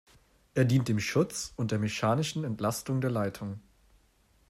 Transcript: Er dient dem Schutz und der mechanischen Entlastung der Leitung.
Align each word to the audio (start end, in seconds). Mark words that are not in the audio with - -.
Er 0.55 0.65
dient 0.65 0.87
dem 0.87 0.99
Schutz 0.99 1.53
und 1.57 1.69
der 1.69 1.77
mechanischen 1.77 2.43
Entlastung 2.43 3.01
der 3.01 3.11
Leitung. 3.11 3.59